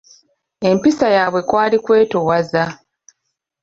Empisa 0.69 1.07
yaabwe 1.15 1.41
kwali 1.49 1.77
kwetoowaza. 1.85 2.63